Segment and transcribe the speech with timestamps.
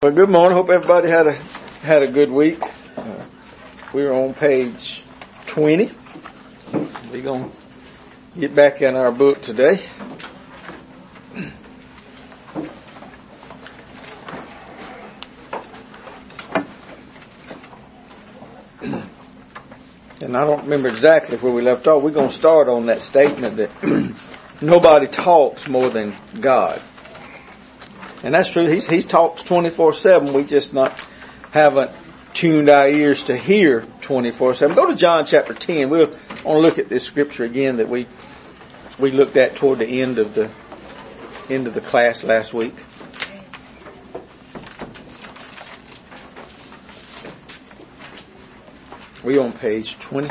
[0.00, 0.56] Well, good morning.
[0.56, 2.62] Hope everybody had a had a good week.
[2.96, 3.24] Uh,
[3.92, 5.02] we're on page
[5.44, 5.90] twenty.
[7.10, 7.50] We're gonna
[8.38, 9.84] get back in our book today.
[20.20, 22.04] And I don't remember exactly where we left off.
[22.04, 24.14] We're gonna start on that statement that
[24.62, 26.80] nobody talks more than God.
[28.22, 28.66] And that's true.
[28.66, 30.32] He's, he talks 24-7.
[30.32, 30.98] We just not,
[31.50, 31.90] haven't
[32.34, 34.74] tuned our ears to hear 24-7.
[34.74, 35.88] Go to John chapter 10.
[35.88, 38.06] We'll want to look at this scripture again that we,
[38.98, 40.50] we looked at toward the end of the,
[41.48, 42.74] end of the class last week.
[49.22, 50.30] We on page 20.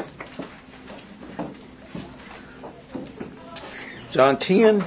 [4.11, 4.85] John 10, and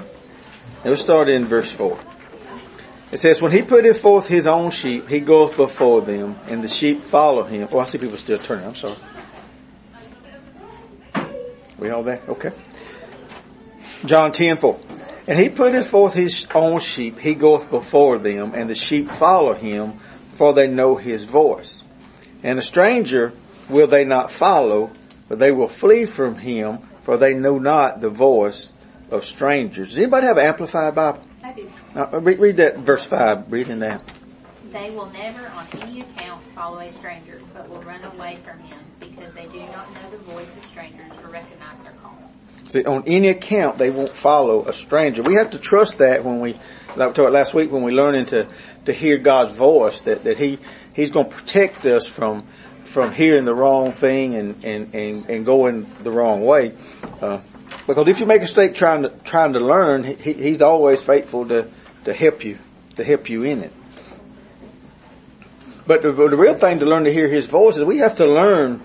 [0.85, 2.10] we'll start in verse 4.
[3.13, 6.69] It says, when he putteth forth his own sheep, he goeth before them, and the
[6.69, 7.69] sheep follow him.
[7.73, 8.67] Oh, I see people still turning.
[8.67, 8.97] I'm sorry.
[11.77, 12.23] We all there?
[12.29, 12.53] Okay.
[14.05, 14.81] John 10, 4.
[15.27, 19.55] And he putteth forth his own sheep, he goeth before them, and the sheep follow
[19.55, 19.95] him,
[20.29, 21.83] for they know his voice.
[22.43, 23.33] And a stranger
[23.69, 24.91] will they not follow,
[25.29, 28.73] but they will flee from him, for they know not the voice
[29.11, 29.89] of strangers.
[29.89, 31.25] Does anybody have an amplified Bible?
[31.43, 31.71] I do.
[31.97, 34.03] Uh, read, read that verse 5, reading that.
[34.73, 38.79] They will never on any account follow a stranger, but will run away from him
[39.01, 42.17] because they do not know the voice of strangers or recognize their call.
[42.69, 45.23] See, on any account, they won't follow a stranger.
[45.23, 46.53] We have to trust that when we,
[46.95, 48.47] like we talked last week, when we learning to,
[48.85, 50.59] to hear God's voice, that, that He,
[50.95, 52.47] He's going to protect us from,
[52.83, 56.75] from hearing the wrong thing and, and, and, and going the wrong way.
[57.21, 57.41] Uh,
[57.87, 61.47] because if you make a mistake trying to, trying to learn, he, He's always faithful
[61.49, 61.69] to,
[62.05, 62.59] to help you,
[62.97, 63.73] to help you in it.
[65.87, 68.27] But the, the real thing to learn to hear His voice is we have to
[68.27, 68.81] learn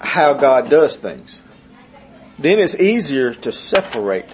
[0.00, 1.40] how God does things.
[2.38, 4.30] Then it's easier to separate.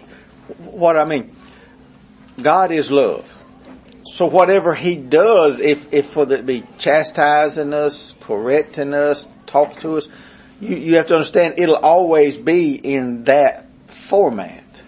[0.58, 1.36] What I mean,
[2.40, 3.28] God is love.
[4.04, 9.96] So whatever He does, if, if whether it be chastising us, correcting us, talk to
[9.96, 10.08] us,
[10.62, 14.82] you, you have to understand it'll always be in that format.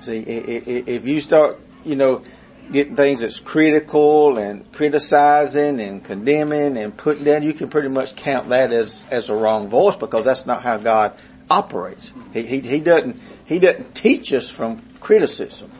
[0.00, 2.22] See, if you start, you know,
[2.70, 8.16] getting things that's critical and criticizing and condemning and putting down, you can pretty much
[8.16, 11.16] count that as, as a wrong voice because that's not how God
[11.48, 12.12] operates.
[12.34, 15.70] He, he, he doesn't, he doesn't teach us from criticism.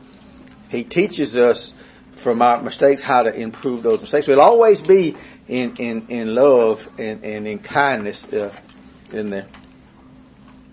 [0.71, 1.75] He teaches us
[2.13, 4.27] from our mistakes how to improve those mistakes.
[4.27, 5.17] It'll always be
[5.49, 8.55] in, in, in love and, and in kindness uh,
[9.15, 9.47] in there.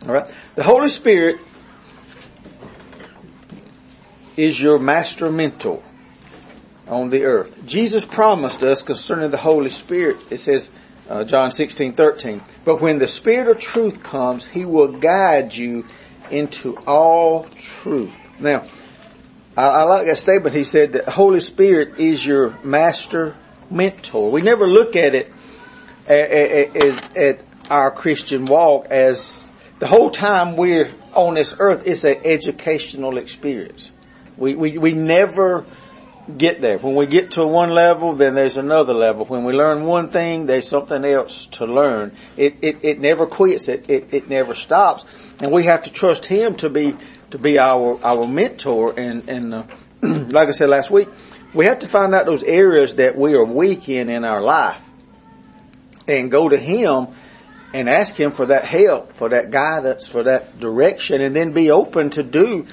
[0.06, 0.34] Alright?
[0.56, 1.40] The Holy Spirit
[4.36, 5.84] is your master mentor
[6.88, 7.66] on the earth.
[7.66, 10.70] Jesus promised us concerning the Holy Spirit, it says,
[11.10, 15.86] uh, John 16, 13, but when the Spirit of truth comes, He will guide you
[16.30, 18.14] into all truth.
[18.40, 18.66] Now,
[19.56, 20.56] I, I like that statement.
[20.56, 23.36] He said that the Holy Spirit is your master
[23.70, 24.32] mentor.
[24.32, 25.32] We never look at it
[26.08, 29.48] at, at, at our Christian walk as
[29.80, 33.92] the whole time we're on this earth, is an educational experience.
[34.38, 35.66] We, we, we never
[36.38, 36.78] get there.
[36.78, 39.26] When we get to one level, then there's another level.
[39.26, 42.16] When we learn one thing, there's something else to learn.
[42.36, 43.70] It, it, it never quits.
[43.70, 45.06] It, it, it never stops.
[45.42, 46.96] And we have to trust Him to be,
[47.32, 48.94] to be our, our mentor.
[49.00, 49.64] And, and, uh,
[50.02, 51.08] like I said last week,
[51.54, 54.82] we have to find out those areas that we are weak in in our life
[56.08, 57.08] and go to Him
[57.74, 61.72] and ask Him for that help, for that guidance, for that direction, and then be
[61.72, 62.68] open to do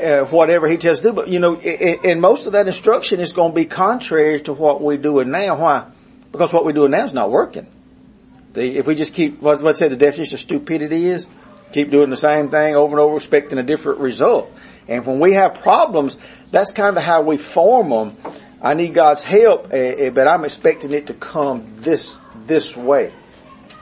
[0.00, 1.12] uh, whatever he tells to do.
[1.12, 4.80] But you know, and most of that instruction is going to be contrary to what
[4.80, 5.56] we're doing now.
[5.56, 5.90] Why?
[6.32, 7.66] Because what we're doing now is not working.
[8.54, 11.28] The, if we just keep, what, let's say the definition of stupidity is,
[11.72, 14.52] keep doing the same thing over and over, expecting a different result.
[14.86, 16.16] And when we have problems,
[16.50, 18.16] that's kind of how we form them.
[18.60, 22.16] I need God's help, uh, but I'm expecting it to come this,
[22.46, 23.12] this way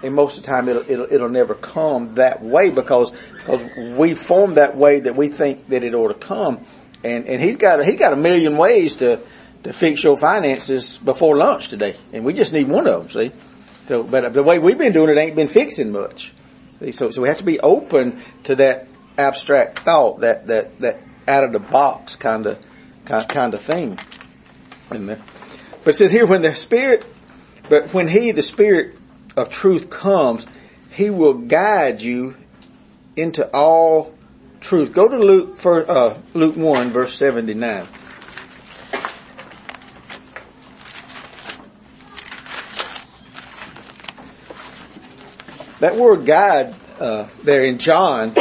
[0.02, 3.64] and most of the time it'll, it'll, it'll never come that way because, because
[3.96, 6.66] we form that way that we think that it ought to come.
[7.04, 9.20] And, and he's got, he got a million ways to,
[9.64, 11.96] to fix your finances before lunch today.
[12.12, 13.34] And we just need one of them, see?
[13.86, 16.32] So, but the way we've been doing it ain't been fixing much.
[16.80, 16.92] See?
[16.92, 18.86] So, so we have to be open to that
[19.18, 22.58] abstract thought, that, that, that out of the box kind of,
[23.04, 23.98] kind, of thing.
[24.88, 25.18] But
[25.86, 27.04] it says here, when the Spirit,
[27.68, 28.96] but when He, the Spirit,
[29.36, 30.46] of truth comes,
[30.90, 32.36] he will guide you
[33.16, 34.14] into all
[34.60, 34.92] truth.
[34.92, 37.86] Go to Luke, for, uh, Luke 1 verse 79.
[45.80, 48.34] That word guide uh, there in John,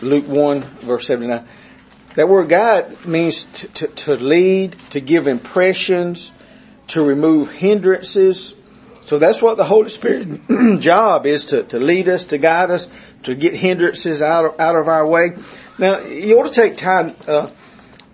[0.00, 1.46] Luke 1 verse 79,
[2.14, 6.32] that word guide means to, to, to lead, to give impressions,
[6.88, 8.54] to remove hindrances,
[9.08, 10.42] so that's what the Holy Spirit
[10.80, 12.88] job is to, to lead us, to guide us,
[13.22, 15.30] to get hindrances out of, out of our way.
[15.78, 17.48] Now, you ought to take time, uh,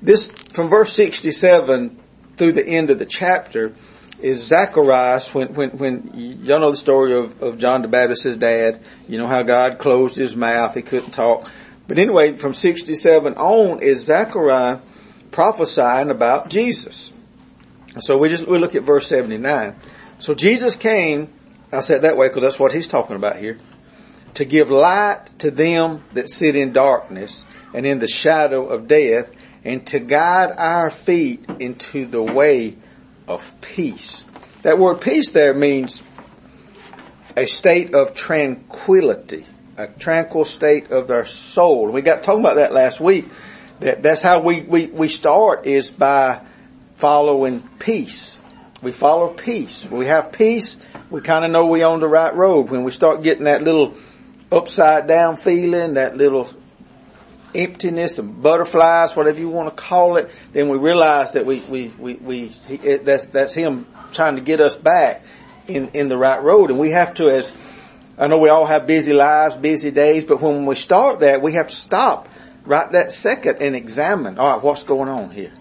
[0.01, 2.01] this, from verse 67
[2.37, 3.75] through the end of the chapter,
[4.21, 8.81] is Zacharias when, when, when, y'all know the story of, of John the Baptist's dad,
[9.09, 11.51] you know how God closed his mouth, he couldn't talk.
[11.89, 14.79] But anyway, from 67 on is Zechariah
[15.33, 17.13] prophesying about Jesus.
[17.99, 19.75] So we just, we look at verse 79.
[20.25, 21.29] So Jesus came,
[21.71, 23.59] I said that way because that's what he's talking about here,
[24.33, 27.45] to give light to them that sit in darkness
[27.75, 29.31] and in the shadow of death
[29.65, 32.79] and to guide our feet into the way
[33.29, 34.25] of peace.
[34.63, 36.03] That word peace there means
[37.37, 39.45] a state of tranquility,
[39.77, 41.91] a tranquil state of their soul.
[41.91, 43.27] We got talking about that last week.
[43.81, 46.41] That that's how we, we, we start is by
[46.95, 48.39] following peace.
[48.85, 49.85] We follow peace.
[49.85, 50.77] When we have peace,
[51.11, 52.71] we kind of know we on the right road.
[52.71, 53.95] When we start getting that little
[54.53, 56.51] upside down feeling, that little
[57.55, 61.89] emptiness, the butterflies, whatever you want to call it, then we realize that we, we,
[61.99, 65.25] we, we it, that's, that's Him trying to get us back
[65.67, 66.71] in, in the right road.
[66.71, 67.57] And we have to, as,
[68.19, 71.55] I know we all have busy lives, busy days, but when we start that, we
[71.55, 72.29] have to stop
[72.67, 75.53] right that second and examine, alright, what's going on here?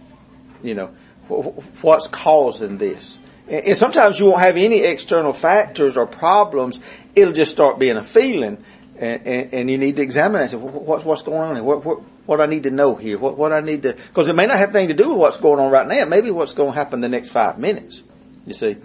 [0.62, 0.92] You know,
[1.28, 3.18] what's causing this?
[3.48, 6.80] And sometimes you won't have any external factors or problems.
[7.14, 8.64] It'll just start being a feeling
[8.98, 11.64] and, and, and, you need to examine and say, what, what's going on here?
[11.64, 13.18] What, what, what I need to know here?
[13.18, 15.38] What, what I need to, because it may not have anything to do with what's
[15.38, 16.06] going on right now.
[16.06, 18.04] Maybe what's going to happen the next five minutes.
[18.46, 18.78] You see,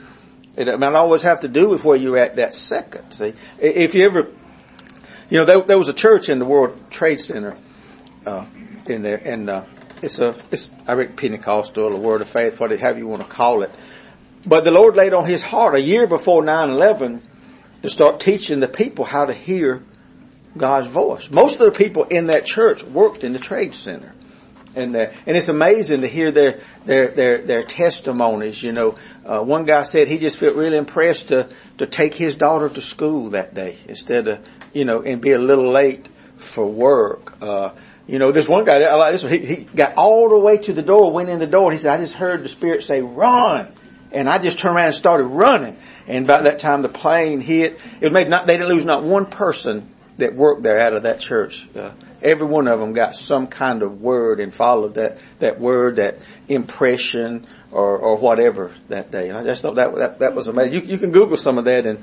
[0.56, 3.12] it might always have to do with where you're at that second.
[3.12, 4.30] See, if you ever,
[5.28, 7.56] you know, there, there was a church in the World Trade Center,
[8.24, 8.46] uh,
[8.86, 9.64] in there, and uh,
[10.02, 13.70] it's a, it's I Pentecostal, a Word of Faith, whatever you want to call it.
[14.46, 17.20] But the Lord laid on His heart a year before 9/11
[17.82, 19.82] to start teaching the people how to hear
[20.56, 21.30] God's voice.
[21.30, 24.12] Most of the people in that church worked in the trade center.
[24.74, 28.62] And, uh, and it's amazing to hear their, their, their, their testimonies.
[28.62, 31.48] You know, uh, one guy said he just felt really impressed to,
[31.78, 35.38] to take his daughter to school that day instead of, you know, and be a
[35.38, 37.40] little late for work.
[37.42, 37.70] Uh,
[38.08, 40.56] you know, this one guy, I like this one, he, he got all the way
[40.56, 42.82] to the door, went in the door, and he said, I just heard the Spirit
[42.82, 43.72] say, run!
[44.10, 45.76] And I just turned around and started running.
[46.06, 49.26] And by that time the plane hit, it made not, they didn't lose not one
[49.26, 51.68] person that worked there out of that church.
[51.76, 55.96] Uh, every one of them got some kind of word and followed that, that word,
[55.96, 56.18] that
[56.48, 59.28] impression or, or whatever that day.
[59.28, 60.72] And I just thought that, that, that was amazing.
[60.72, 62.02] You, you can Google some of that and,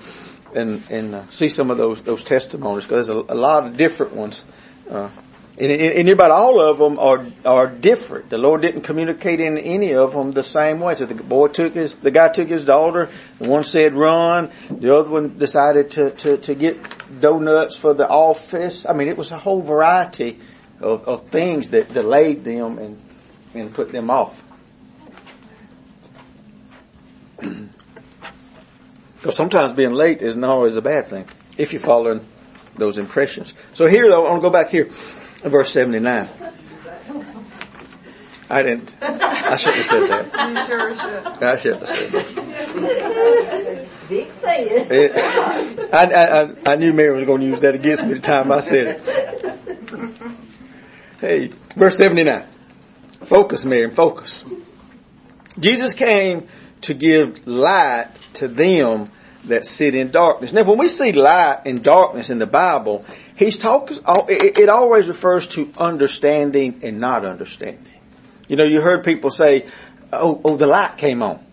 [0.54, 3.76] and, and uh, see some of those, those testimonies because there's a, a lot of
[3.76, 4.46] different ones.
[4.90, 5.10] Uh,
[5.58, 8.30] and, and, about all of them are are different.
[8.30, 10.96] The Lord didn't communicate in any of them the same way.
[10.96, 13.10] So the boy took his, the guy took his daughter.
[13.38, 14.52] One said run.
[14.70, 18.86] The other one decided to to, to get donuts for the office.
[18.86, 20.40] I mean, it was a whole variety
[20.82, 23.02] of, of things that delayed them and
[23.54, 24.42] and put them off.
[29.16, 31.26] Because sometimes being late isn't always a bad thing
[31.58, 32.24] if you're following
[32.76, 33.56] those impressions.
[33.74, 34.92] So here, though, I want to go back here
[35.50, 36.30] verse 79.
[38.48, 38.96] I didn't.
[39.02, 40.26] I shouldn't have said that.
[40.50, 41.44] You sure should.
[41.44, 43.88] I shouldn't have said that.
[44.08, 44.88] Big saying.
[44.92, 45.18] It,
[45.94, 48.60] I, I, I knew Mary was going to use that against me the time I
[48.60, 49.02] said it.
[51.20, 52.46] Hey, verse 79.
[53.24, 54.44] Focus, Mary, focus.
[55.60, 56.48] Jesus came
[56.82, 59.10] to give light to them
[59.48, 60.52] that sit in darkness.
[60.52, 65.08] Now, when we see light and darkness in the Bible, he's talking, uh, it always
[65.08, 67.94] refers to understanding and not understanding.
[68.48, 69.68] You know, you heard people say,
[70.12, 71.44] oh, oh, the light came on.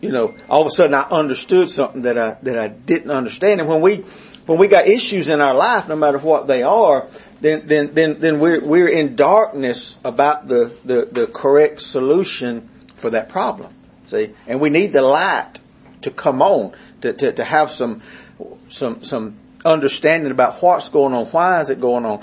[0.00, 3.60] You know, all of a sudden I understood something that I, that I didn't understand.
[3.60, 4.04] And when we,
[4.46, 7.08] when we got issues in our life, no matter what they are,
[7.40, 13.10] then, then, then, then we're, we're in darkness about the, the, the correct solution for
[13.10, 13.74] that problem.
[14.06, 14.34] See?
[14.46, 15.58] And we need the light
[16.02, 16.72] to come on,
[17.06, 18.02] to, to, to have some,
[18.68, 22.22] some, some understanding about what's going on, why is it going on,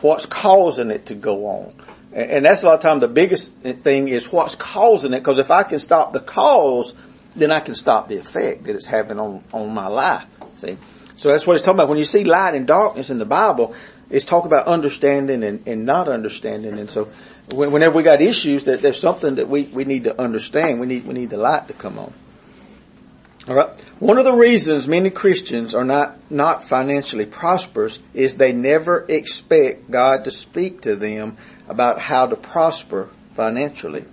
[0.00, 1.74] what's causing it to go on.
[2.12, 5.50] And, that's a lot of times the biggest thing is what's causing it, because if
[5.50, 6.94] I can stop the cause,
[7.34, 10.24] then I can stop the effect that it's having on, on my life.
[10.58, 10.78] See?
[11.16, 11.88] So that's what it's talking about.
[11.88, 13.74] When you see light and darkness in the Bible,
[14.10, 16.78] it's talk about understanding and, and not understanding.
[16.78, 17.10] And so
[17.50, 21.06] whenever we got issues that there's something that we, we need to understand, we need,
[21.06, 22.12] we need the light to come on.
[23.46, 23.78] All right.
[23.98, 29.90] One of the reasons many Christians are not, not financially prosperous is they never expect
[29.90, 31.36] God to speak to them
[31.68, 34.06] about how to prosper financially.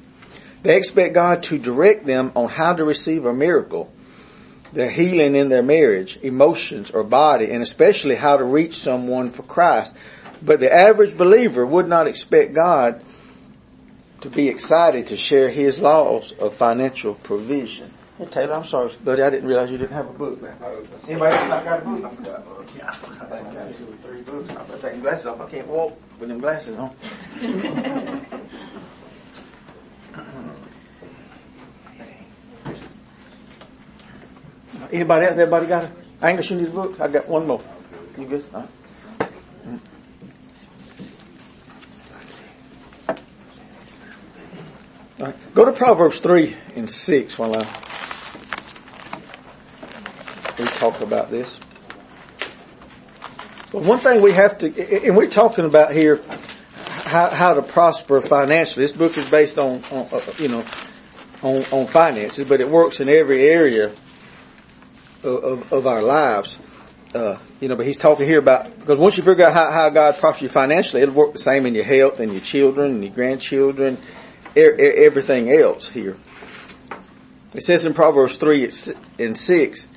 [0.63, 3.93] They expect God to direct them on how to receive a miracle,
[4.73, 9.43] their healing in their marriage, emotions, or body, and especially how to reach someone for
[9.43, 9.95] Christ.
[10.41, 13.01] But the average believer would not expect God
[14.21, 17.93] to be excited to share His laws of financial provision.
[18.21, 20.39] Hey Taylor, I'm sorry, buddy, I didn't realize you didn't have a book.
[20.39, 20.55] Man.
[21.07, 22.69] Anybody else not got a book?
[22.77, 24.51] Yeah, I think I got two or three books.
[24.51, 25.41] I'm gonna take my glasses off.
[25.41, 26.95] I can't walk with them glasses on.
[34.91, 35.37] Anybody else?
[35.39, 35.91] Everybody got it?
[36.21, 37.01] Angus, you need a book?
[37.01, 37.61] I got one more.
[38.19, 38.45] You good?
[38.53, 38.69] All right.
[45.19, 45.55] All right.
[45.55, 47.81] Go to Proverbs 3 and 6 while I
[50.61, 51.59] we talk about this.
[53.71, 56.21] But one thing we have to, and we're talking about here
[57.11, 58.85] how, how to prosper financially.
[58.85, 60.63] This book is based on, on uh, you know,
[61.41, 63.91] on, on finances, but it works in every area
[65.23, 66.57] of, of, of our lives.
[67.13, 69.89] Uh, you know, but he's talking here about, because once you figure out how, how
[69.89, 73.03] God prospers you financially, it'll work the same in your health and your children and
[73.03, 73.97] your grandchildren,
[74.55, 76.15] er, er, everything else here.
[77.53, 78.71] It says in Proverbs 3
[79.19, 79.87] and 6,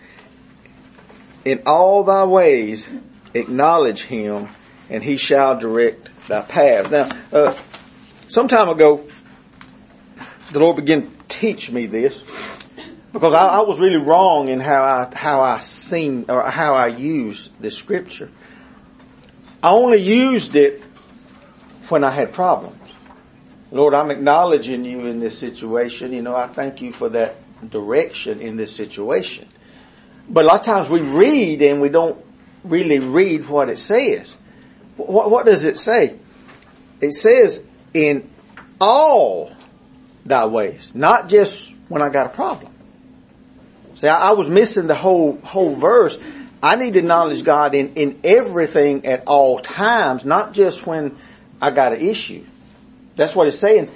[1.44, 2.88] in all thy ways
[3.34, 4.48] acknowledge him
[4.88, 6.90] and he shall direct thy path.
[6.90, 7.56] Now, uh,
[8.28, 9.06] some time ago,
[10.52, 12.22] the Lord began to teach me this
[13.12, 16.88] because I, I, was really wrong in how I, how I seen or how I
[16.88, 18.30] used this scripture.
[19.62, 20.82] I only used it
[21.88, 22.80] when I had problems.
[23.70, 26.12] Lord, I'm acknowledging you in this situation.
[26.12, 27.36] You know, I thank you for that
[27.70, 29.48] direction in this situation.
[30.28, 32.22] But a lot of times we read and we don't
[32.64, 34.36] really read what it says.
[34.96, 36.16] What, what does it say?
[37.00, 37.62] It says
[37.92, 38.28] in
[38.80, 39.52] all
[40.24, 42.72] thy ways, not just when I got a problem.
[43.96, 46.18] See, I, I was missing the whole, whole verse.
[46.62, 51.18] I need to acknowledge God in, in everything at all times, not just when
[51.60, 52.46] I got an issue.
[53.16, 53.90] That's what it's saying.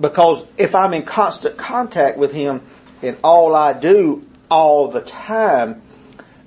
[0.00, 2.62] Because if I'm in constant contact with Him
[3.02, 5.82] in all I do, all the time,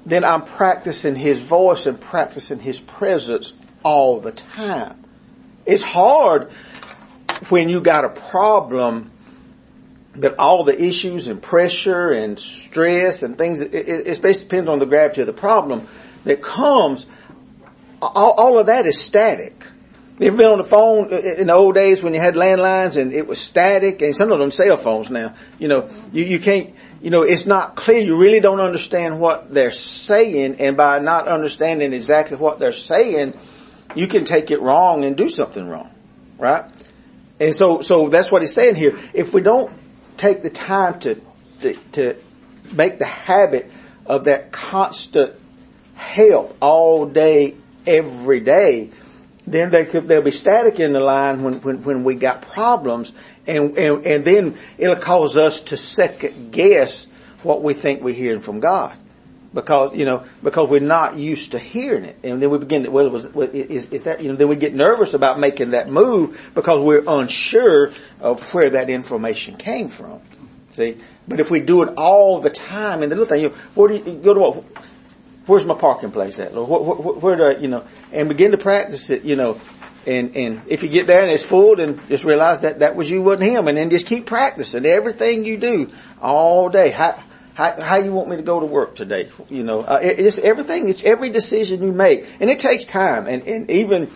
[0.06, 5.04] then I'm practicing His voice and practicing His presence all the time.
[5.66, 6.50] It's hard
[7.50, 9.12] when you got a problem
[10.16, 14.70] that all the issues and pressure and stress and things, it, it, it basically depends
[14.70, 15.88] on the gravity of the problem
[16.24, 17.06] that comes.
[18.02, 19.66] All, all of that is static.
[20.20, 22.34] You ever been on the phone uh, uh, in the old days when you had
[22.34, 26.24] landlines and it was static and some of them cell phones now, you know, you,
[26.24, 28.00] you can't, you know, it's not clear.
[28.02, 33.36] You really don't understand what they're saying and by not understanding exactly what they're saying,
[33.94, 35.92] you can take it wrong and do something wrong,
[36.40, 36.66] right?
[37.40, 38.98] And so, so that's what he's saying here.
[39.14, 39.72] If we don't
[40.18, 41.22] take the time to,
[41.62, 42.16] to, to
[42.74, 43.72] make the habit
[44.08, 45.40] of that constant
[45.94, 47.56] help all day,
[47.86, 48.90] every day,
[49.48, 53.14] then they could, they'll be static in the line when, when, when we got problems
[53.48, 57.08] and, and, and then it'll cause us to second guess
[57.44, 58.96] what we think we're hearing from God.
[59.54, 62.20] Because, you know, because we're not used to hearing it.
[62.22, 64.76] And then we begin to, well, was, is, is that, you know, then we get
[64.76, 70.20] nervous about making that move because we're unsure of where that information came from.
[70.74, 70.98] See?
[71.28, 73.96] But if we do it all the time, and the little thing, you know, do
[73.96, 74.64] you go to what,
[75.48, 76.70] where's my parking place at, Lord?
[76.70, 79.60] Where, where, where do I, you know, and begin to practice it, you know,
[80.06, 83.10] and, and if you get there and it's full, then just realize that that was
[83.10, 85.90] you, wasn't him, and then just keep practicing everything you do
[86.22, 86.92] all day.
[86.92, 87.22] How,
[87.54, 89.30] how, how you want me to go to work today?
[89.50, 93.28] You know, uh, it, it's everything, it's every decision you make, and it takes time,
[93.28, 94.12] and, and even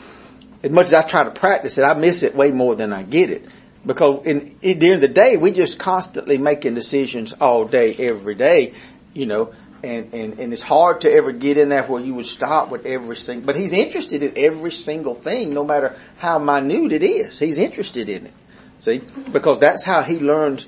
[0.64, 3.04] as much as I try to practice it, I miss it way more than I
[3.04, 3.46] get it.
[3.86, 8.76] Because in, in during the day, we just constantly making decisions all day, every day,
[9.14, 12.26] you know, and, and, and it's hard to ever get in there where you would
[12.26, 16.92] stop with every single, but he's interested in every single thing, no matter how minute
[16.92, 17.40] it is.
[17.40, 18.34] He's interested in it.
[18.80, 19.00] See?
[19.32, 20.68] Because that's how he learns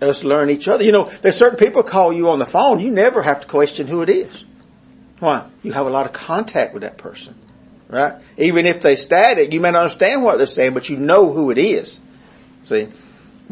[0.00, 0.84] us learn each other.
[0.84, 3.86] You know, there's certain people call you on the phone, you never have to question
[3.86, 4.44] who it is.
[5.18, 5.46] Why?
[5.62, 7.34] You have a lot of contact with that person.
[7.88, 8.22] Right?
[8.38, 11.50] Even if they static, you may not understand what they're saying, but you know who
[11.50, 11.98] it is.
[12.64, 12.88] See?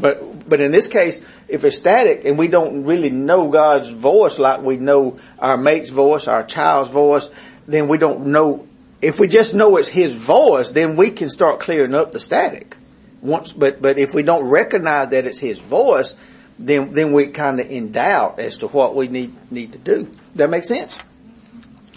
[0.01, 4.39] But, but in this case, if it's static and we don't really know God's voice
[4.39, 7.29] like we know our mate's voice, our child's voice,
[7.67, 8.67] then we don't know,
[9.03, 12.77] if we just know it's His voice, then we can start clearing up the static.
[13.21, 16.15] Once, but, but if we don't recognize that it's His voice,
[16.59, 20.13] then then we kind of in doubt as to what we need need to do.
[20.35, 20.97] That makes sense.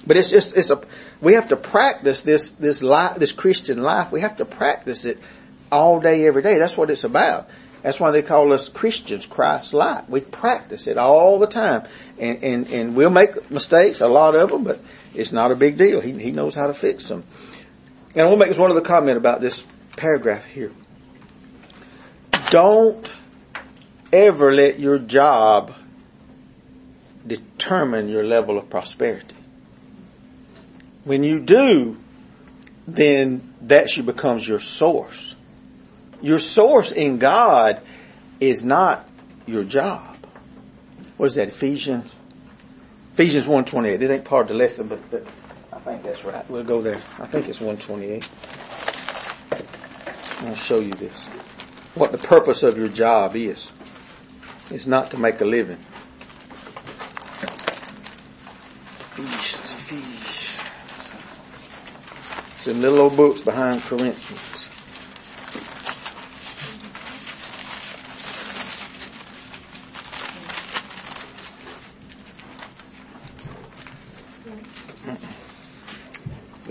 [0.06, 0.82] But it's just it's a
[1.20, 4.12] we have to practice this this life this Christian life.
[4.12, 5.20] We have to practice it
[5.72, 6.58] all day every day.
[6.58, 7.50] That's what it's about.
[7.82, 10.08] That's why they call us Christians, Christ like.
[10.08, 11.88] We practice it all the time.
[12.20, 14.80] And, and, and we'll make mistakes, a lot of them, but
[15.16, 16.00] it's not a big deal.
[16.00, 17.26] He, he knows how to fix them.
[18.14, 19.64] And I want to make one other comment about this
[19.96, 20.72] paragraph here.
[22.50, 23.12] Don't
[24.14, 25.74] ever let your job
[27.26, 29.36] determine your level of prosperity.
[31.04, 31.98] When you do,
[32.88, 35.36] then that should becomes your source.
[36.22, 37.82] Your source in God
[38.40, 39.08] is not
[39.46, 40.18] your job.
[41.18, 41.48] What is that?
[41.50, 42.16] Ephesians?
[43.14, 43.98] Ephesians 128.
[43.98, 45.26] This ain't part of the lesson, but, but
[45.72, 46.50] I think that's right.
[46.50, 47.02] We'll go there.
[47.20, 48.30] I think it's 128.
[50.48, 51.14] I'll show you this.
[51.94, 53.70] What the purpose of your job is.
[54.70, 55.84] It's not to make a living.
[59.12, 60.58] Ephesians, Ephesians.
[62.58, 64.62] It's in little old books behind Corinthians.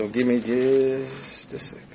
[0.11, 1.87] give me just a second.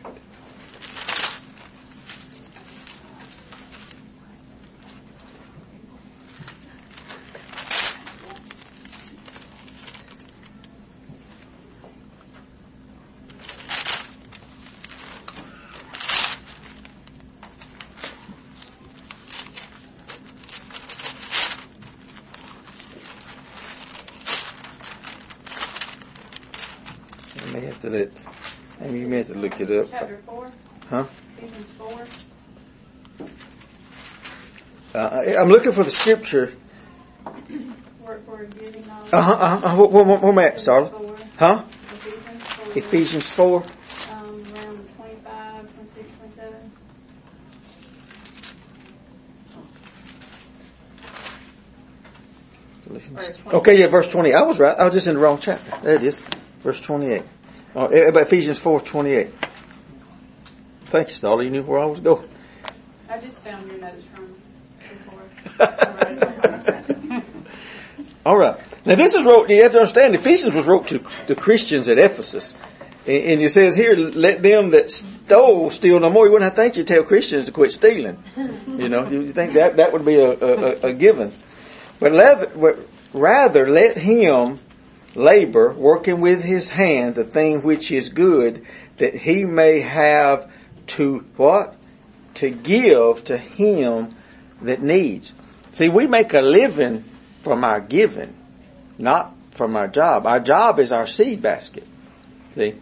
[27.38, 28.10] I may have to let,
[28.82, 29.86] Amy, you may have to look it up.
[29.90, 30.52] Chapter four,
[30.90, 31.04] Huh?
[31.38, 32.04] Ephesians four.
[34.94, 36.52] Uh, I- I'm looking for the scripture.
[38.58, 39.02] Giving all.
[39.12, 39.76] Uh-huh, uh-huh.
[39.76, 40.90] Where, where, where am I at, Starla?
[40.90, 41.64] Four, Huh?
[41.92, 42.76] Ephesians four.
[42.76, 43.56] Ephesians 4.
[43.56, 43.64] Um,
[44.54, 46.70] around twenty-five, twenty-six, twenty-seven.
[52.88, 53.58] Verse 20.
[53.58, 54.32] Okay, yeah, verse 20.
[54.34, 54.76] I was right.
[54.78, 55.72] I was just in the wrong chapter.
[55.82, 56.20] There it is.
[56.60, 57.22] Verse 28.
[57.78, 59.30] Oh, eh, Ephesians 4.28.
[60.84, 61.44] Thank you, Starla.
[61.44, 62.26] You knew where I was going.
[63.06, 64.34] I just found your notes from
[64.78, 65.22] before.
[68.24, 68.56] All right.
[68.86, 71.98] Now this is wrote, you have to understand, Ephesians was wrote to the Christians at
[71.98, 72.54] Ephesus.
[73.06, 76.24] And and it says here, let them that stole steal no more.
[76.24, 78.16] You wouldn't have to think you tell Christians to quit stealing.
[78.66, 81.34] You know, you think that, that would be a, a, a given.
[82.00, 82.78] But rather,
[83.12, 84.60] rather let him
[85.16, 88.66] labor, working with his hands, the thing which is good,
[88.98, 90.50] that he may have
[90.86, 91.74] to what?
[92.34, 94.14] To give to him
[94.62, 95.32] that needs.
[95.72, 97.04] See, we make a living
[97.42, 98.34] from our giving,
[98.98, 100.26] not from our job.
[100.26, 101.86] Our job is our seed basket.
[102.54, 102.74] See?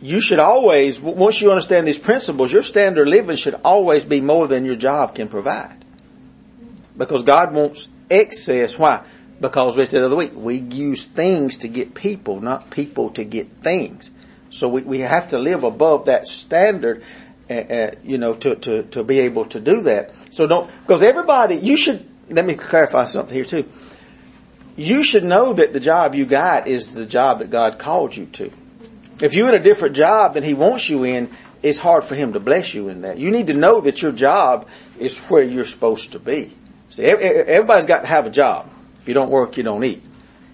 [0.00, 4.20] You should always, once you understand these principles, your standard of living should always be
[4.20, 5.82] more than your job can provide.
[6.96, 8.78] Because God wants excess.
[8.78, 9.04] Why?
[9.40, 13.24] Because we said the other week, we use things to get people, not people to
[13.24, 14.10] get things.
[14.50, 17.02] So we, we have to live above that standard,
[17.50, 20.14] uh, uh, you know, to, to, to be able to do that.
[20.30, 23.68] So don't, because everybody, you should, let me clarify something here too.
[24.76, 28.26] You should know that the job you got is the job that God called you
[28.26, 28.50] to.
[29.20, 31.30] If you're in a different job than He wants you in,
[31.62, 33.18] it's hard for Him to bless you in that.
[33.18, 34.68] You need to know that your job
[34.98, 36.52] is where you're supposed to be.
[36.90, 38.70] See, everybody's got to have a job.
[39.04, 40.02] If you don't work, you don't eat.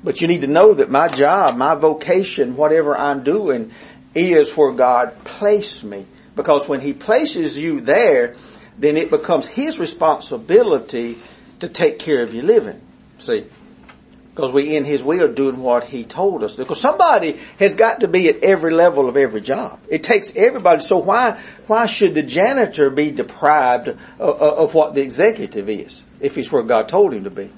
[0.03, 3.71] But you need to know that my job, my vocation, whatever I'm doing
[4.13, 6.05] is where God placed me.
[6.35, 8.35] Because when He places you there,
[8.77, 11.19] then it becomes His responsibility
[11.61, 12.85] to take care of your living.
[13.19, 13.47] See?
[14.35, 16.55] Because we in His will doing what He told us.
[16.55, 19.79] Because somebody has got to be at every level of every job.
[19.89, 20.83] It takes everybody.
[20.83, 26.03] So why, why should the janitor be deprived of, of what the executive is?
[26.19, 27.53] If he's where God told him to be.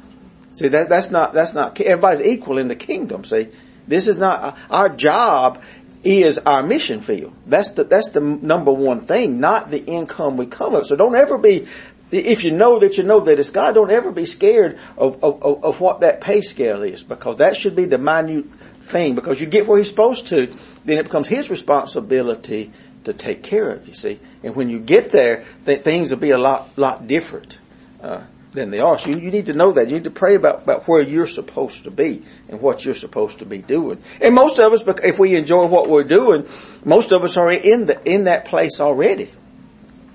[0.53, 3.49] See, that, that's not, that's not, everybody's equal in the kingdom, see.
[3.89, 5.63] This is not, our job
[6.05, 7.33] is our mission field.
[7.47, 10.85] That's the, that's the number one thing, not the income we come up.
[10.85, 11.67] So don't ever be,
[12.11, 15.65] if you know that you know that it's God, don't ever be scared of, of,
[15.65, 19.47] of what that pay scale is, because that should be the minute thing, because you
[19.47, 20.53] get where He's supposed to,
[20.85, 22.73] then it becomes His responsibility
[23.05, 24.21] to take care of, you see.
[24.43, 27.59] And when you get there, th- things will be a lot, lot different.
[28.01, 28.99] Uh, than they are.
[28.99, 29.89] So you, you, need to know that.
[29.89, 33.39] You need to pray about, about where you're supposed to be and what you're supposed
[33.41, 34.03] to be doing.
[34.21, 36.47] And most of us, if we enjoy what we're doing,
[36.85, 39.31] most of us are in the, in that place already.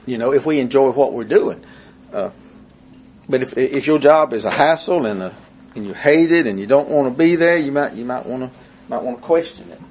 [0.05, 1.65] You know, if we enjoy what we're doing.
[2.13, 2.29] Uh,
[3.29, 5.35] but if if your job is a hassle and a
[5.75, 8.25] and you hate it and you don't want to be there, you might you might
[8.25, 9.81] want to might want to question it.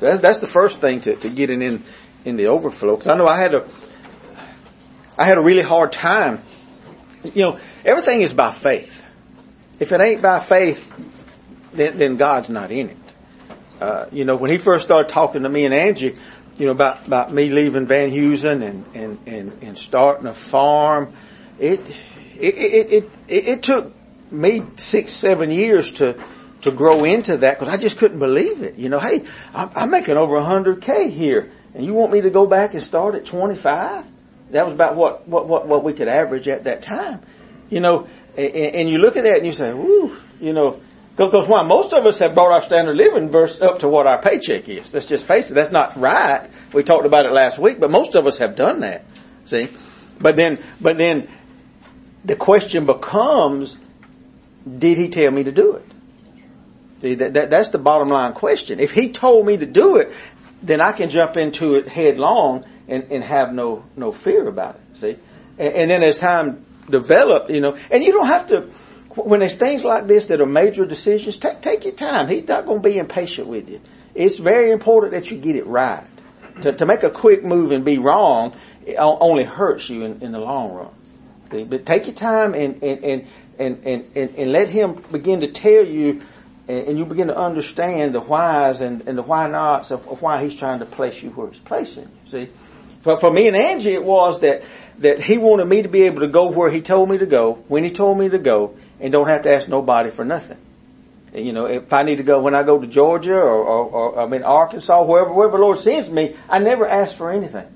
[0.00, 1.84] That's, that's the first thing to, to getting in
[2.24, 2.96] in the overflow.
[2.96, 3.66] Because I know I had a
[5.16, 6.40] I had a really hard time.
[7.24, 9.04] You know, everything is by faith.
[9.78, 10.90] If it ain't by faith,
[11.72, 12.96] then, then God's not in it.
[13.80, 16.16] Uh, you know, when he first started talking to me and Angie,
[16.58, 21.14] you know, about, about me leaving Van Heusen and, and, and, and starting a farm,
[21.58, 21.80] it,
[22.38, 23.94] it, it, it, it, it took
[24.30, 26.22] me six, seven years to,
[26.62, 28.76] to grow into that because I just couldn't believe it.
[28.76, 32.22] You know, hey, I'm, I'm making over a hundred K here and you want me
[32.22, 34.04] to go back and start at 25?
[34.50, 37.20] That was about what, what, what, what we could average at that time.
[37.68, 40.80] You know, and, and you look at that and you say, whoo, you know,
[41.16, 41.62] because why?
[41.62, 44.94] Most of us have brought our standard living verse up to what our paycheck is.
[44.94, 45.54] Let's just face it.
[45.54, 46.48] That's not right.
[46.72, 49.04] We talked about it last week, but most of us have done that.
[49.44, 49.68] See?
[50.18, 51.28] But then, but then
[52.24, 53.76] the question becomes,
[54.66, 55.86] did he tell me to do it?
[57.02, 58.80] See, that, that, that's the bottom line question.
[58.80, 60.12] If he told me to do it,
[60.62, 64.96] then I can jump into it headlong and, and have no, no fear about it.
[64.96, 65.16] See?
[65.58, 68.62] And, and then as time developed, you know, and you don't have to,
[69.14, 72.28] when there's things like this that are major decisions, take, take your time.
[72.28, 73.80] He's not going to be impatient with you.
[74.14, 76.06] It's very important that you get it right.
[76.62, 78.54] To, to make a quick move and be wrong
[78.98, 80.90] only hurts you in, in the long run.
[81.50, 81.64] See?
[81.64, 83.26] But take your time and, and, and,
[83.58, 86.22] and, and, and, and let him begin to tell you
[86.68, 90.42] and, you begin to understand the whys and, and the why nots of, of, why
[90.42, 92.30] he's trying to place you where he's placing you.
[92.30, 92.48] See?
[93.02, 94.62] For, for me and Angie, it was that,
[94.98, 97.54] that he wanted me to be able to go where he told me to go,
[97.68, 100.58] when he told me to go, and don't have to ask nobody for nothing.
[101.32, 104.18] You know, if I need to go, when I go to Georgia or, or, or
[104.18, 107.66] I'm in Arkansas, wherever, wherever the Lord sends me, I never ask for anything.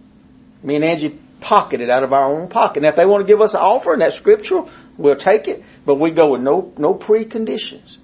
[0.63, 2.83] Me and Angie pocket it out of our own pocket.
[2.83, 5.63] Now if they want to give us an offer and that's scriptural, we'll take it,
[5.87, 7.99] but we go with no, no preconditions.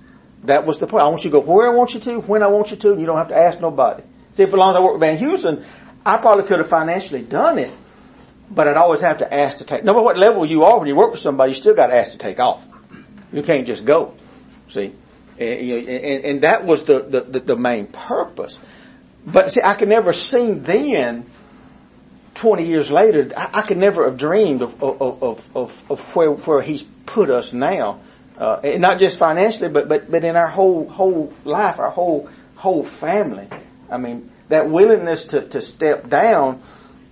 [0.45, 1.03] That was the point.
[1.03, 2.93] I want you to go where I want you to, when I want you to,
[2.93, 4.03] and you don't have to ask nobody.
[4.35, 5.65] See, for as long as I worked with Van Heusen,
[6.05, 7.71] I probably could have financially done it,
[8.51, 9.85] but I'd always have to ask to take.
[9.85, 11.95] No matter what level you are, when you work with somebody, you still got to
[11.95, 12.65] ask to take off.
[13.33, 14.15] You can't just go.
[14.69, 14.93] See,
[15.39, 18.59] and, and, and that was the, the, the main purpose.
[19.27, 21.27] But see, I could never see then,
[22.35, 26.31] 20 years later, I, I could never have dreamed of, of, of, of, of where,
[26.31, 28.01] where he's put us now
[28.41, 32.31] uh, and not just financially, but, but, but in our whole, whole life, our whole,
[32.57, 33.49] whole family.
[33.91, 36.63] I mean, that willingness to, to step down,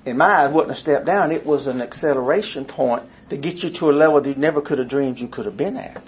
[0.05, 1.33] in my eyes, wasn't a step down.
[1.33, 4.79] It was an acceleration point to get you to a level that you never could
[4.79, 6.03] have dreamed you could have been at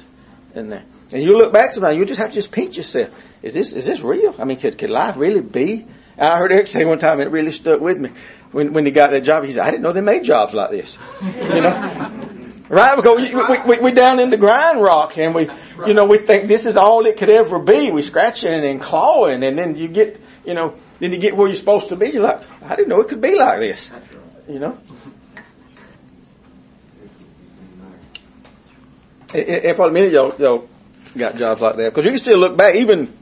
[0.54, 0.84] in there.
[1.12, 3.10] And you look back sometimes, you just have to just pinch yourself.
[3.42, 4.34] Is this, is this real?
[4.38, 5.86] I mean, could, could life really be?
[6.18, 8.10] I heard Eric say one time, it really stuck with me.
[8.52, 10.70] When, when he got that job, he said, I didn't know they made jobs like
[10.70, 10.98] this.
[11.22, 12.26] You know?
[12.68, 12.94] Right?
[12.94, 13.34] Because we,
[13.66, 15.48] we, we, down in the grind rock and we,
[15.88, 17.90] you know, we think this is all it could ever be.
[17.90, 21.56] We scratching and clawing and then you get, you know, then you get where you're
[21.56, 22.10] supposed to be.
[22.10, 23.90] You're like, I didn't know it could be like this.
[24.48, 24.78] You know?
[29.32, 30.68] And, probably many of y'all, y'all
[31.16, 31.90] got jobs like that.
[31.90, 33.16] Because you can still look back, even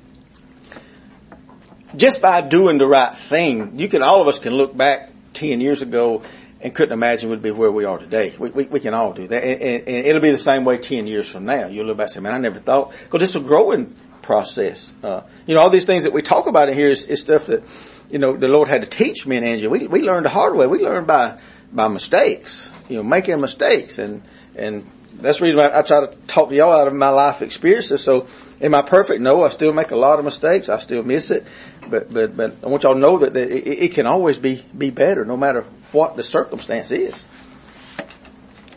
[1.96, 5.60] just by doing the right thing, you can, all of us can look back 10
[5.60, 6.22] years ago
[6.60, 8.34] and couldn't imagine we'd be where we are today.
[8.38, 9.44] We, we, we can all do that.
[9.44, 11.66] And, and, and, it'll be the same way 10 years from now.
[11.66, 13.94] You'll look back and say, man, I never thought, because it's a growing
[14.28, 14.92] process.
[15.02, 17.46] Uh, you know, all these things that we talk about in here is, is, stuff
[17.46, 17.62] that,
[18.10, 19.68] you know, the Lord had to teach me and Angie.
[19.68, 20.66] We, we learned the hard way.
[20.66, 21.40] We learned by,
[21.72, 23.96] by mistakes, you know, making mistakes.
[23.96, 24.22] And,
[24.54, 27.40] and that's the reason why I try to talk to y'all out of my life
[27.40, 28.02] experiences.
[28.02, 28.26] So,
[28.60, 29.22] am I perfect?
[29.22, 30.68] No, I still make a lot of mistakes.
[30.68, 31.46] I still miss it.
[31.88, 34.62] But, but, but I want y'all to know that, that it, it can always be,
[34.76, 37.24] be better no matter what the circumstance is.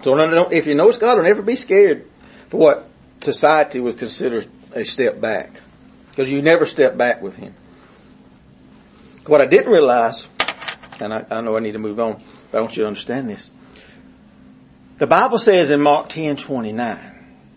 [0.01, 0.17] So
[0.49, 2.09] if you know it's God, don't ever be scared
[2.47, 5.51] for what society would consider a step back.
[6.09, 7.53] Because you never step back with Him.
[9.25, 10.27] What I didn't realize,
[10.99, 13.29] and I, I know I need to move on, but I want you to understand
[13.29, 13.49] this.
[14.97, 17.11] The Bible says in Mark 10, 29,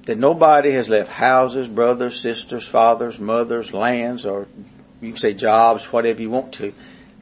[0.05, 4.47] that nobody has left houses, brothers, sisters, fathers, mothers, lands, or
[5.01, 6.73] you can say jobs, whatever you want to,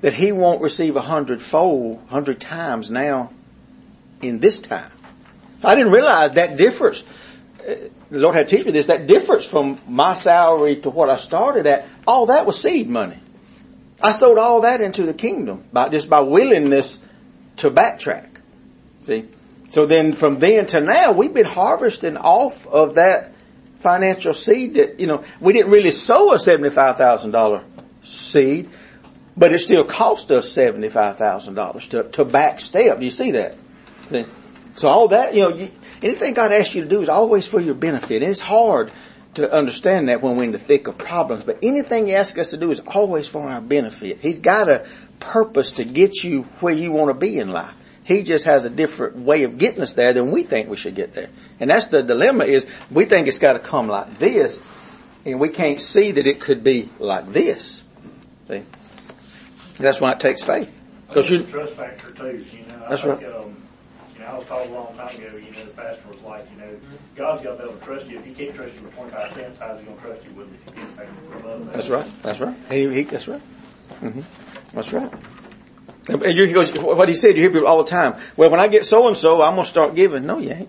[0.01, 3.33] that he won't receive a hundredfold, hundred times now
[4.21, 4.91] in this time.
[5.63, 7.05] I didn't realize that difference.
[7.63, 8.87] The Lord had teach me this.
[8.87, 13.19] That difference from my salary to what I started at, all that was seed money.
[14.03, 17.01] I sold all that into the kingdom by just by willingness
[17.59, 18.41] to backtrack.
[19.01, 19.29] See?
[19.71, 23.33] So then from then to now, we've been harvesting off of that
[23.79, 27.65] financial seed that, you know, we didn't really sow a $75,000
[28.05, 28.71] seed.
[29.35, 32.99] But it still cost us $75,000 to, to backstep.
[32.99, 33.57] Do you see that?
[34.11, 34.27] See?
[34.75, 35.71] So all that, you know, you,
[36.03, 38.23] anything God asks you to do is always for your benefit.
[38.23, 38.93] And it's hard
[39.35, 41.45] to understand that when we're in the thick of problems.
[41.45, 44.21] But anything He asks us to do is always for our benefit.
[44.21, 44.87] He's got a
[45.21, 47.75] purpose to get you where you want to be in life.
[48.05, 50.97] He just has a different way of getting us there than we think we should
[50.97, 51.29] get there.
[51.61, 54.59] And that's the dilemma is we think it's got to come like this
[55.25, 57.85] and we can't see that it could be like this.
[58.49, 58.65] See?
[59.79, 60.81] That's why it takes faith.
[61.07, 62.45] Because you trust factor too.
[62.53, 63.33] You know, That's I think, right.
[63.33, 63.42] Uh,
[64.33, 65.37] I was told a long time ago.
[65.37, 66.79] You know, the pastor was like, you know,
[67.17, 68.19] God's got to be able to trust you.
[68.19, 70.33] If He can't trust you with twenty five cents, how's He going to trust you
[70.33, 70.49] with
[70.97, 71.73] that?
[71.73, 72.07] That's right.
[72.23, 72.57] That's right.
[72.71, 73.41] He, he, that's right.
[73.41, 74.21] hmm
[74.73, 75.13] That's right.
[76.09, 78.21] And you, he goes, what he said, you hear people all the time.
[78.37, 80.27] Well, when I get so and so, I'm gonna start giving.
[80.27, 80.69] No, you ain't.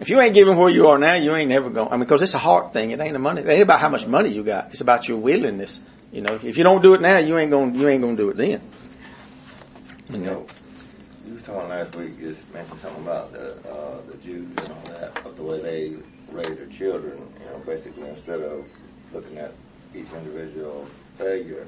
[0.00, 1.88] If you ain't giving where you are now, you ain't never going.
[1.88, 2.90] I mean, because it's a heart thing.
[2.90, 3.42] It ain't a money.
[3.42, 4.70] It ain't about how much money you got.
[4.70, 5.80] It's about your willingness.
[6.12, 8.30] You know, if you don't do it now, you ain't gonna you ain't gonna do
[8.30, 8.60] it then.
[10.10, 10.46] You know.
[11.26, 14.84] You were talking last week, just mentioned something about the, uh, the Jews and all
[14.86, 15.96] that, of the way they
[16.30, 18.64] raise their children, you know, basically instead of
[19.12, 19.52] looking at
[19.94, 20.86] each individual
[21.18, 21.66] failure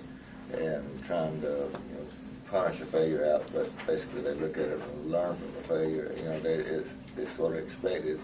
[0.53, 2.07] and trying to, you know,
[2.51, 6.15] punish a failure out, but basically they look at it and learn from the failure,
[6.17, 8.21] you know, they, it's, it's sort of expected.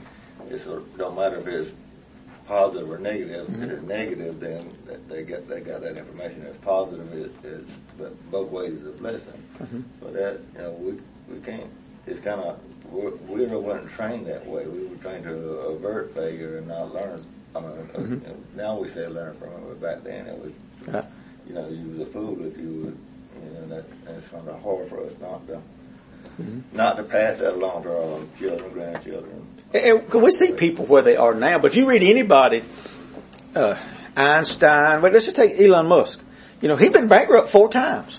[0.51, 1.71] It's sort of, don't matter if it's
[2.47, 3.49] positive or negative.
[3.63, 4.71] If it's negative, then
[5.09, 6.43] they get they got that information.
[6.43, 9.43] If it's positive, it, it's but both ways is a blessing.
[10.01, 10.99] But that you know we
[11.31, 11.71] we can't.
[12.07, 12.59] It's kind of
[12.93, 14.67] we really weren't trained that way.
[14.67, 17.23] We were trained to avert failure and not learn.
[17.57, 20.53] I mean, uh, you now we say learn from it, but back then it was
[20.87, 21.05] Yeah.
[21.47, 22.99] you know you was a fool if you would.
[23.43, 25.61] You know that that's kind of hard for us not to.
[26.73, 29.47] Not to pass that along to our children, grandchildren.
[29.73, 32.65] And, and we see people where they are now, but if you read anybody,
[33.55, 33.77] uh,
[34.17, 36.21] Einstein, well, let's just take Elon Musk.
[36.61, 38.19] You know, he's been bankrupt four times.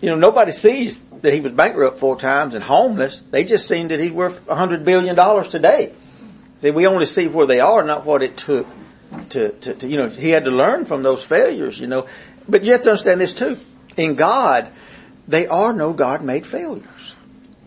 [0.00, 3.22] You know, nobody sees that he was bankrupt four times and homeless.
[3.30, 5.94] They just seen that he's worth a hundred billion dollars today.
[6.58, 8.66] See, we only see where they are, not what it took
[9.30, 12.06] to, to, to, you know, he had to learn from those failures, you know.
[12.48, 13.58] But you have to understand this too.
[13.96, 14.70] In God,
[15.26, 17.14] they are no God-made failures.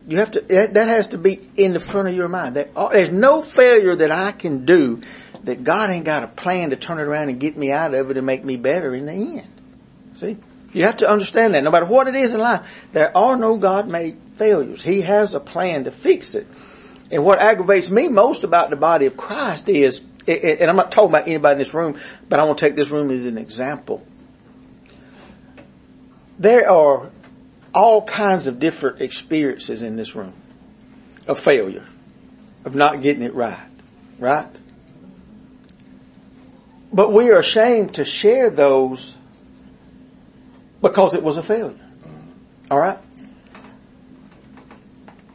[0.07, 2.55] You have to, that has to be in the front of your mind.
[2.55, 5.01] There are, there's no failure that I can do
[5.43, 8.09] that God ain't got a plan to turn it around and get me out of
[8.09, 9.61] it and make me better in the end.
[10.13, 10.37] See?
[10.73, 13.57] You have to understand that no matter what it is in life, there are no
[13.57, 14.81] God-made failures.
[14.81, 16.47] He has a plan to fix it.
[17.11, 21.11] And what aggravates me most about the body of Christ is, and I'm not talking
[21.11, 24.05] about anybody in this room, but I want to take this room as an example.
[26.39, 27.11] There are
[27.73, 30.33] all kinds of different experiences in this room
[31.27, 31.85] of failure,
[32.65, 33.69] of not getting it right,
[34.17, 34.49] right?
[36.91, 39.17] But we are ashamed to share those
[40.83, 41.79] because it was a failure.
[42.69, 42.99] Alright?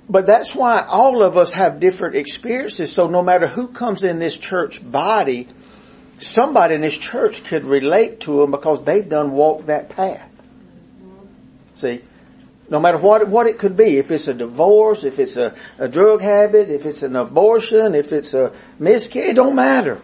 [0.08, 4.18] But that's why all of us have different experiences, so no matter who comes in
[4.18, 5.48] this church body,
[6.18, 10.30] somebody in this church could relate to them because they've done walked that path.
[11.76, 12.02] See?
[12.70, 15.88] No matter what, what it could be, if it's a divorce, if it's a, a
[15.88, 19.98] drug habit, if it's an abortion, if it's a miscarriage, it don't matter.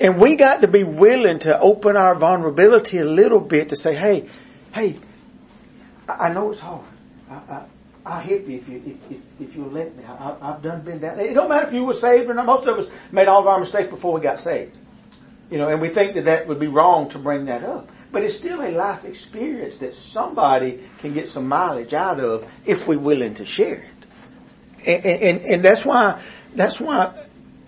[0.00, 3.94] And we got to be willing to open our vulnerability a little bit to say,
[3.94, 4.28] hey,
[4.72, 4.96] hey,
[6.08, 6.84] I know it's hard.
[7.28, 7.64] I, I,
[8.06, 10.04] I'll help you if you, if, if, if you'll let me.
[10.04, 11.18] I, I've done been down.
[11.18, 12.46] It don't matter if you were saved or not.
[12.46, 14.76] Most of us made all of our mistakes before we got saved.
[15.50, 17.90] You know, and we think that that would be wrong to bring that up.
[18.10, 22.86] But it's still a life experience that somebody can get some mileage out of if
[22.86, 23.84] we're willing to share it.
[24.86, 26.22] And, and, and that's why,
[26.54, 27.14] that's why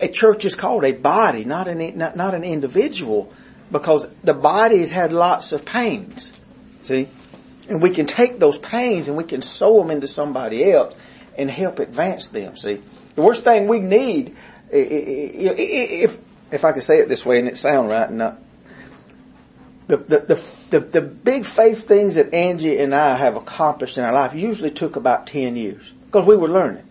[0.01, 3.31] a church is called a body, not an, not, not an individual,
[3.71, 6.33] because the body has had lots of pains.
[6.81, 7.07] See?
[7.69, 10.95] And we can take those pains and we can sow them into somebody else
[11.37, 12.57] and help advance them.
[12.57, 12.81] See?
[13.15, 14.35] The worst thing we need,
[14.69, 16.17] if,
[16.51, 18.19] if I could say it this way and it sound right and
[19.87, 24.13] the, the, the, the big faith things that Angie and I have accomplished in our
[24.13, 26.87] life usually took about 10 years because we were learning.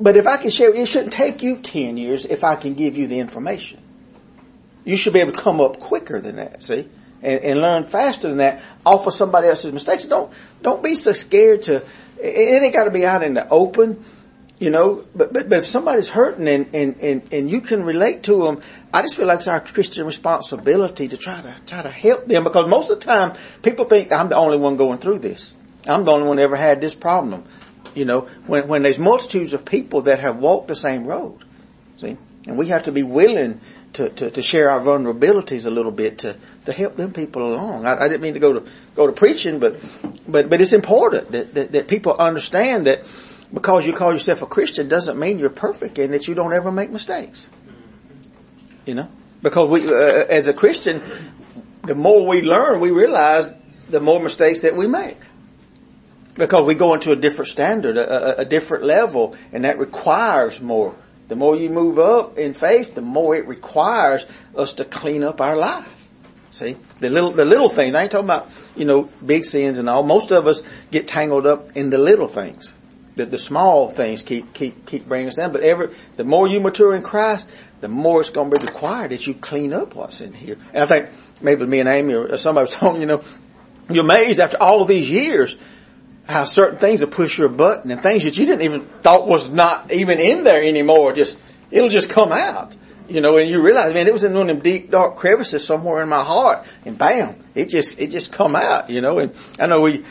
[0.00, 2.96] But if I can share, it shouldn't take you 10 years if I can give
[2.96, 3.80] you the information.
[4.84, 6.88] You should be able to come up quicker than that, see?
[7.22, 10.06] And, and learn faster than that off of somebody else's mistakes.
[10.06, 10.32] Don't,
[10.62, 11.84] don't be so scared to,
[12.18, 14.02] it, ain't gotta be out in the open,
[14.58, 18.22] you know, but, but, but if somebody's hurting and, and, and, and you can relate
[18.22, 18.62] to them,
[18.94, 22.44] I just feel like it's our Christian responsibility to try to, try to help them
[22.44, 25.54] because most of the time people think I'm the only one going through this.
[25.86, 27.44] I'm the only one that ever had this problem.
[27.94, 31.44] You know, when, when there's multitudes of people that have walked the same road.
[31.98, 32.16] See?
[32.46, 33.60] And we have to be willing
[33.94, 37.86] to, to, to share our vulnerabilities a little bit to, to help them people along.
[37.86, 39.80] I, I didn't mean to go to, go to preaching, but,
[40.26, 43.08] but, but it's important that, that, that people understand that
[43.52, 46.70] because you call yourself a Christian doesn't mean you're perfect and that you don't ever
[46.70, 47.48] make mistakes.
[48.86, 49.08] You know,
[49.42, 51.02] because we, uh, as a Christian,
[51.84, 53.50] the more we learn, we realize
[53.88, 55.18] the more mistakes that we make.
[56.40, 60.60] Because we go into a different standard, a, a, a different level, and that requires
[60.60, 60.94] more.
[61.28, 64.26] The more you move up in faith, the more it requires
[64.56, 65.88] us to clean up our life.
[66.50, 67.94] See, the little, the little things.
[67.94, 70.02] I ain't talking about, you know, big sins and all.
[70.02, 72.72] Most of us get tangled up in the little things.
[73.14, 75.52] The, the small things keep, keep, keep bringing us down.
[75.52, 77.48] But ever, the more you mature in Christ,
[77.80, 80.56] the more it's going to be required that you clean up what's in here.
[80.74, 83.22] And I think maybe me and Amy or somebody was talking, you know,
[83.88, 85.54] you're amazed after all these years
[86.28, 89.48] how certain things will push your button and things that you didn't even thought was
[89.48, 91.12] not even in there anymore.
[91.12, 91.38] Just,
[91.70, 92.76] it'll just come out.
[93.08, 95.64] You know, and you realize, man, it was in one of them deep, dark crevices
[95.64, 99.34] somewhere in my heart, and bam, it just, it just come out, you know, and
[99.58, 100.04] I know we,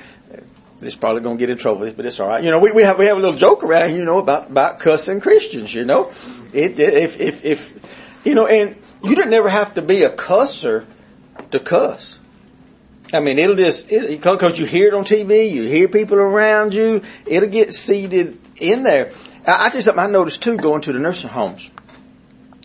[0.80, 2.44] this is probably gonna get in trouble with this, but it's alright.
[2.44, 4.80] You know, we, we have, we have a little joke around you know, about, about
[4.80, 6.12] cussing Christians, you know.
[6.52, 10.86] It, if, if, if, you know, and you don't never have to be a cusser
[11.52, 12.20] to cuss.
[13.12, 16.74] I mean, it'll just, it, cause you hear it on TV, you hear people around
[16.74, 19.12] you, it'll get seeded in there.
[19.46, 21.70] I, I tell you something I noticed too going to the nursing homes.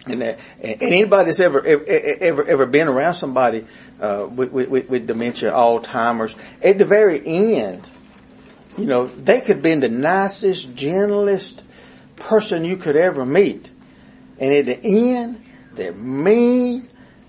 [0.07, 3.67] And, uh, and anybody that's ever, ever, ever, ever been around somebody,
[4.01, 7.89] uh, with, with, with dementia, Alzheimer's, at the very end,
[8.77, 11.63] you know, they could be the nicest, gentlest
[12.17, 13.71] person you could ever meet.
[14.39, 16.89] And at the end, they're mean,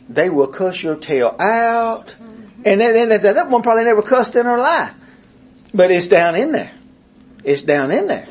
[0.10, 2.16] they will cuss your tail out,
[2.66, 4.94] and then, and that one probably never cussed in her life.
[5.74, 6.72] But it's down in there.
[7.44, 8.28] It's down in there.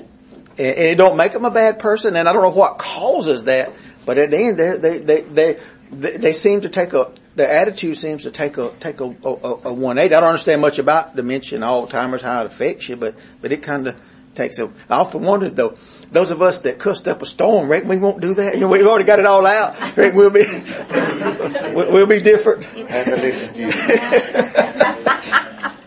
[0.59, 3.73] And it don't make them a bad person, and I don't know what causes that,
[4.05, 5.57] but at the end, they, they, they,
[5.90, 9.09] they, they seem to take a, their attitude seems to take a, take a, a,
[9.09, 10.14] a 180.
[10.14, 13.62] I don't understand much about dementia and Alzheimer's, how it affects you, but, but it
[13.62, 14.01] kind of
[14.35, 15.77] takes a, I often wondered though,
[16.11, 18.55] those of us that cussed up a storm, reckon we won't do that?
[18.55, 19.79] You know, we've already got it all out.
[19.97, 20.44] Reckon we'll be,
[21.75, 22.66] we'll, be different.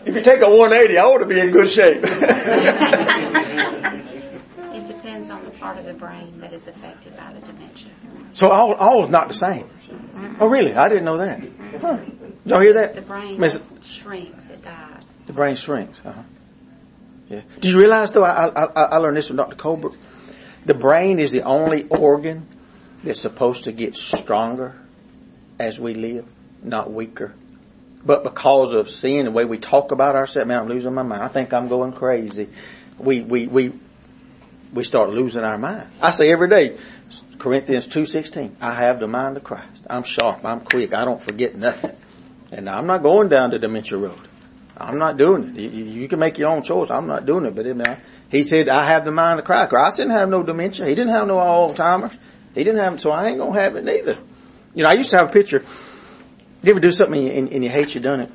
[0.06, 2.04] if you take a 180, I ought to be in good shape.
[4.70, 7.90] It depends on the part of the brain that is affected by the dementia.
[8.32, 9.68] so all, all is not the same.
[10.38, 10.72] Oh really?
[10.72, 11.40] I didn't know that.
[11.80, 11.96] Huh.
[11.96, 12.94] Did y'all hear that?
[12.94, 15.18] The brain Miss- shrinks, it dies.
[15.26, 16.00] The brain shrinks.
[16.04, 16.22] Uh-huh.
[17.28, 17.42] Yeah.
[17.60, 18.24] Do you realize though?
[18.24, 19.56] I, I, I learned this from Dr.
[19.56, 19.92] Colbert.
[20.64, 22.46] The brain is the only organ
[23.04, 24.74] that's supposed to get stronger
[25.58, 26.26] as we live,
[26.62, 27.34] not weaker.
[28.04, 31.22] But because of sin, the way we talk about ourselves, man, I'm losing my mind.
[31.22, 32.48] I think I'm going crazy.
[32.98, 33.72] We we we
[34.72, 35.88] we start losing our mind.
[36.00, 36.78] I say every day,
[37.38, 38.56] Corinthians two sixteen.
[38.60, 39.86] I have the mind of Christ.
[39.90, 40.44] I'm sharp.
[40.44, 40.94] I'm quick.
[40.94, 41.96] I don't forget nothing.
[42.52, 44.27] And I'm not going down the dementia road.
[44.80, 45.56] I'm not doing it.
[45.58, 46.90] You, you can make your own choice.
[46.90, 47.54] I'm not doing it.
[47.54, 47.98] But it,
[48.30, 49.70] he said, I have the mind of Christ.
[49.70, 50.86] Christ didn't have no dementia.
[50.86, 52.16] He didn't have no Alzheimer's.
[52.54, 54.16] He didn't have, so I ain't gonna have it neither.
[54.74, 55.64] You know, I used to have a picture.
[56.62, 58.30] You ever do something and you, and you hate you done it?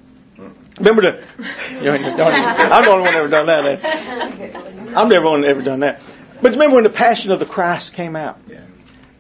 [0.79, 1.23] Remember the,
[1.71, 3.65] you know, don't, I'm the only one ever done that.
[3.65, 4.93] eh?
[4.95, 6.01] I'm the only one ever done that.
[6.41, 8.39] But remember when the Passion of the Christ came out?
[8.47, 8.61] Did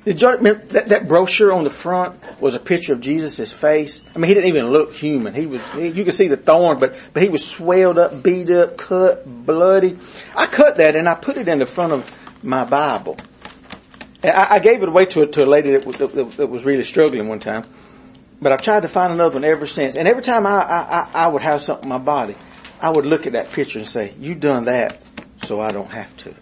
[0.05, 4.01] remember that, that brochure on the front was a picture of Jesus' face?
[4.15, 5.33] I mean, he didn't even look human.
[5.33, 8.77] He was, you could see the thorn, but, but he was swelled up, beat up,
[8.77, 9.97] cut, bloody.
[10.35, 12.11] I cut that and I put it in the front of
[12.43, 13.17] my Bible.
[14.21, 16.47] And I, I gave it away to, a- to a lady that, was- that, that
[16.47, 17.65] was really struggling one time.
[18.41, 19.95] But I've tried to find another one ever since.
[19.95, 22.35] And every time I, I, I, would have something in my body,
[22.81, 25.01] I would look at that picture and say, you done that
[25.43, 26.33] so I don't have to.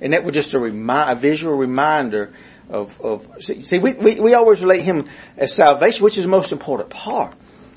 [0.00, 2.32] And that was just a remind, a visual reminder
[2.68, 6.52] of, of, see, we, we, we always relate him as salvation, which is the most
[6.52, 7.34] important part.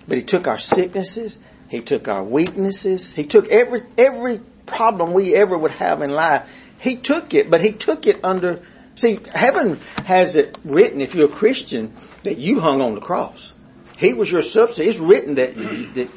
[0.08, 1.38] But he took our sicknesses,
[1.70, 6.50] he took our weaknesses, he took every, every problem we ever would have in life.
[6.80, 8.62] He took it, but he took it under,
[8.96, 11.94] see, heaven has it written, if you're a Christian,
[12.24, 13.52] that you hung on the cross.
[13.98, 14.90] He was your substitute.
[14.90, 16.10] It's written that, that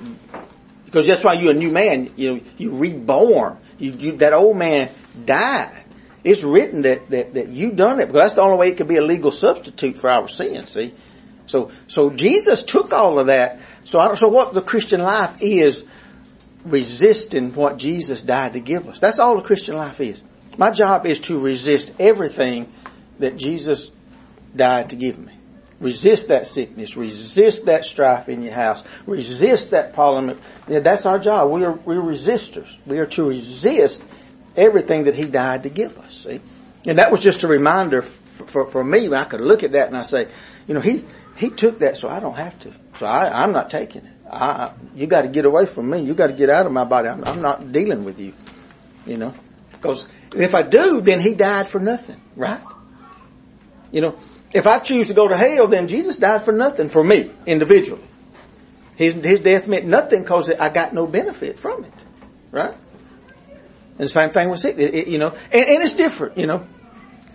[0.84, 2.10] because that's why you're a new man.
[2.16, 3.58] You know, you reborn.
[3.78, 4.90] You, you that old man
[5.24, 5.77] died.
[6.28, 8.86] It's written that, that, that you done it because that's the only way it could
[8.86, 10.92] be a legal substitute for our sin, see?
[11.46, 13.60] So, so Jesus took all of that.
[13.84, 15.86] So I don't, so what the Christian life is
[16.66, 19.00] resisting what Jesus died to give us.
[19.00, 20.22] That's all the Christian life is.
[20.58, 22.70] My job is to resist everything
[23.20, 23.90] that Jesus
[24.54, 25.32] died to give me.
[25.80, 26.94] Resist that sickness.
[26.94, 28.84] Resist that strife in your house.
[29.06, 30.38] Resist that problem.
[30.68, 31.50] Yeah, that's our job.
[31.50, 32.68] We are, we're resistors.
[32.84, 34.02] We are to resist
[34.58, 36.24] everything that He died to give us.
[36.24, 36.40] See?
[36.86, 39.72] And that was just a reminder for, for, for me when I could look at
[39.72, 40.28] that and I say,
[40.66, 41.04] you know, He,
[41.36, 42.72] He took that so I don't have to.
[42.98, 44.12] So I, I'm not taking it.
[44.30, 46.00] I, you gotta get away from me.
[46.00, 47.08] You gotta get out of my body.
[47.08, 48.34] I'm, I'm not dealing with you.
[49.06, 49.34] You know?
[49.72, 52.60] Because If I do, then he died for nothing, right?
[53.90, 54.20] You know,
[54.52, 58.06] if I choose to go to hell, then Jesus died for nothing for me, individually.
[58.96, 61.92] His, his death meant nothing because I got no benefit from it,
[62.50, 62.74] right?
[63.98, 66.46] And the same thing with sick, it, it, you know, and, and, it's different, you
[66.46, 66.66] know.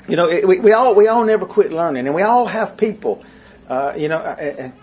[0.07, 2.77] You know, it, we, we all we all never quit learning, and we all have
[2.77, 3.23] people.
[3.69, 4.73] Uh, you know, I,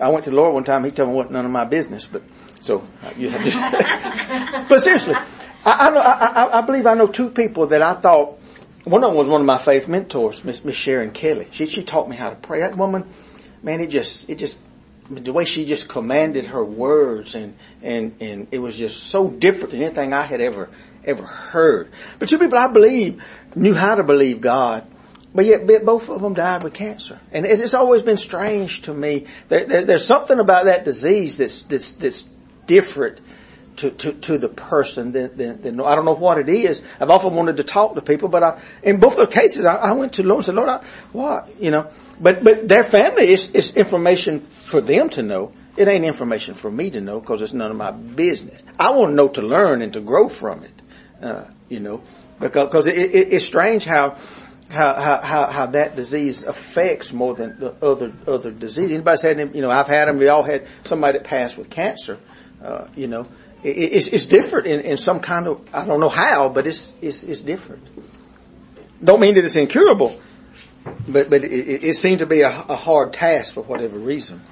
[0.00, 0.84] I, went to the Lord one time.
[0.84, 2.22] He told me what none of my business, but
[2.60, 4.66] so uh, you have to.
[4.68, 5.24] but seriously, I,
[5.64, 8.38] I know I, I believe I know two people that I thought
[8.84, 11.48] one of them was one of my faith mentors, Miss Miss Sharon Kelly.
[11.50, 12.60] She she taught me how to pray.
[12.60, 13.06] That woman,
[13.62, 14.56] man, it just it just
[15.10, 19.72] the way she just commanded her words and and and it was just so different
[19.72, 20.68] than anything I had ever
[21.04, 21.90] ever heard.
[22.18, 23.22] But two people I believe
[23.54, 24.86] knew how to believe God,
[25.34, 27.20] but yet both of them died with cancer.
[27.32, 29.26] And it's always been strange to me.
[29.48, 32.26] There, there, there's something about that disease that's that's that's
[32.66, 33.20] different
[33.78, 36.82] to, to, to the person than, I don't know what it is.
[37.00, 39.76] I've often wanted to talk to people, but I, in both of the cases, I,
[39.76, 41.60] I went to Lord and said, Lord, I, what?
[41.60, 41.90] You know,
[42.20, 45.52] but, but their family is, is information for them to know.
[45.76, 48.60] It ain't information for me to know because it's none of my business.
[48.80, 50.72] I want to know to learn and to grow from it
[51.22, 52.02] uh, you know,
[52.40, 54.16] because cause it, it, it's strange how,
[54.70, 58.90] how, how, how that disease affects more than the other, other disease.
[58.90, 61.70] Anybody's had, them, you know, I've had them, we all had somebody that passed with
[61.70, 62.18] cancer,
[62.62, 63.26] uh, you know,
[63.62, 66.94] it, it's, it's different in, in some kind of, I don't know how, but it's,
[67.00, 67.82] it's, it's different.
[69.02, 70.20] Don't mean that it's incurable,
[71.08, 74.42] but, but it, it seems to be a, a hard task for whatever reason.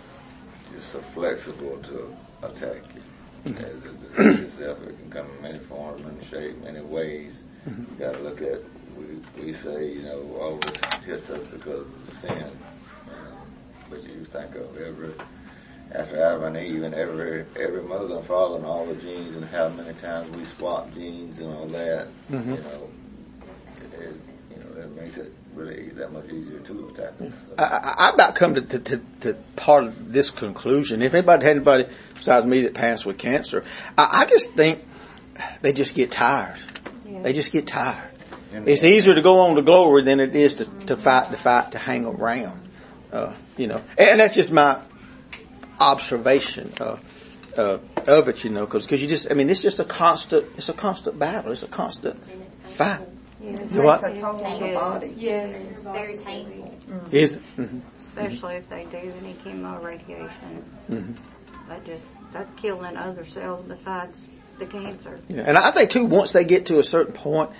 [0.77, 3.53] It's so flexible to attack you.
[3.53, 4.79] Mm-hmm itself.
[4.83, 7.35] It can come in many forms, many shapes, many ways.
[7.69, 7.93] Mm-hmm.
[7.93, 8.61] You got to look at.
[8.97, 12.51] We we say you know all this hits us because of sin,
[13.91, 15.13] but you think of every
[15.93, 19.45] after Adam and Eve and every every mother and father and all the genes and
[19.45, 22.09] how many times we swap genes and all that.
[22.31, 22.55] Mm-hmm.
[22.55, 22.91] You know,
[24.01, 27.33] it, you know that makes it really that much easier to attack us.
[27.49, 27.55] So.
[27.59, 31.03] I, I, about come to, to, to, to, part of this conclusion.
[31.03, 33.65] If anybody had anybody besides me that passed with cancer,
[33.99, 34.83] I, I just think
[35.63, 36.59] they just get tired.
[37.07, 37.23] Yeah.
[37.23, 38.11] They just get tired.
[38.53, 41.73] It's easier to go on to glory than it is to, to fight the fight
[41.73, 42.69] to hang around.
[43.13, 44.81] Uh, you know, and that's just my
[45.79, 46.97] observation uh,
[47.57, 48.45] uh, of it.
[48.45, 51.19] You know, because because you just I mean it's just a constant it's a constant
[51.19, 51.53] battle.
[51.53, 52.23] It's a constant
[52.65, 53.07] fight.
[53.41, 54.03] Yeah, it what?
[54.03, 55.15] a toll on the body.
[55.17, 56.75] Yes, it's very painful.
[56.89, 57.15] Mm-hmm.
[57.15, 57.81] Is mm-hmm.
[58.01, 60.65] Especially if they do any chemo radiation.
[60.91, 61.13] Mm-hmm.
[61.69, 64.27] That just, that's killing other cells besides
[64.59, 65.21] the cancer.
[65.29, 67.51] Yeah, and I think too, once they get to a certain point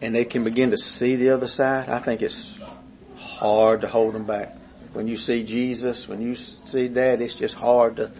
[0.00, 2.58] and they can begin to see the other side, I think it's
[3.16, 4.56] hard to hold them back.
[4.92, 8.12] When you see Jesus, when you see that, it's just hard to,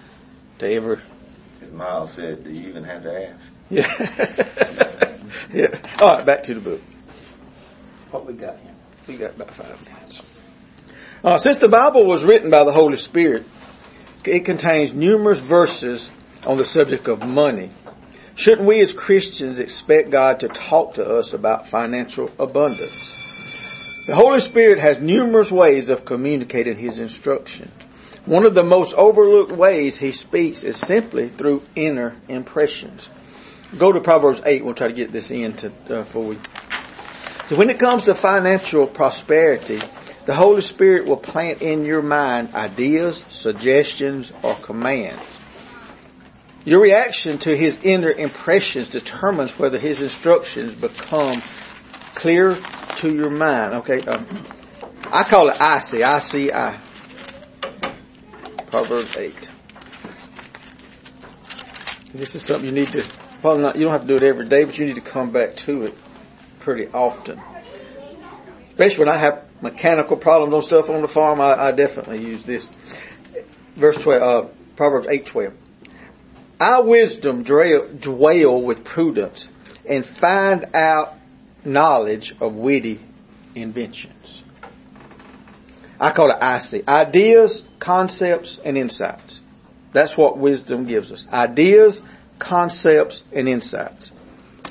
[0.58, 1.00] to ever.
[1.62, 3.40] As Miles said, do you even have to ask?
[3.70, 5.18] Yeah.
[5.52, 5.78] yeah.
[6.00, 6.80] All right, back to the book
[8.14, 8.70] what we got here?
[9.08, 10.22] We got about five minutes.
[11.24, 13.44] Uh, since the Bible was written by the Holy Spirit,
[14.24, 16.10] it contains numerous verses
[16.46, 17.70] on the subject of money.
[18.36, 24.04] Shouldn't we as Christians expect God to talk to us about financial abundance?
[24.06, 27.70] The Holy Spirit has numerous ways of communicating His instruction.
[28.26, 33.08] One of the most overlooked ways He speaks is simply through inner impressions.
[33.78, 34.64] Go to Proverbs 8.
[34.64, 36.38] We'll try to get this in to, uh, before we
[37.46, 39.78] so when it comes to financial prosperity,
[40.24, 45.38] the Holy Spirit will plant in your mind ideas, suggestions, or commands.
[46.64, 51.42] Your reaction to His inner impressions determines whether His instructions become
[52.14, 52.56] clear
[52.96, 53.74] to your mind.
[53.74, 54.26] Okay, um,
[55.12, 56.78] I call it I see, I see, I.
[58.68, 59.50] Proverbs 8.
[62.14, 63.04] This is something you need to,
[63.40, 65.32] probably not, you don't have to do it every day, but you need to come
[65.32, 65.94] back to it
[66.60, 67.40] pretty often.
[68.70, 72.42] Especially when I have mechanical problems on stuff on the farm, I, I definitely use
[72.44, 72.68] this.
[73.76, 75.54] Verse 12, uh, Proverbs 8, 12.
[76.60, 79.48] Our wisdom dwell, with prudence
[79.86, 81.14] and find out
[81.64, 83.00] knowledge of witty
[83.54, 84.42] inventions.
[86.00, 86.88] I call it IC.
[86.88, 89.40] Ideas, concepts, and insights.
[89.92, 91.26] That's what wisdom gives us.
[91.32, 92.02] Ideas,
[92.38, 94.10] concepts, and insights.